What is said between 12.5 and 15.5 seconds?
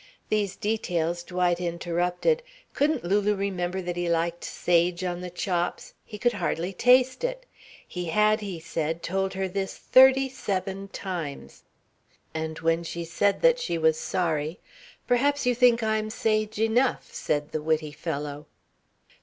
when she said that she was sorry, "Perhaps